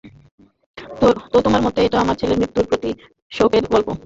[1.31, 3.87] তো তোমার মতে এটা আমার ছেলের মৃত্যুর প্রতিশোধের গল্প?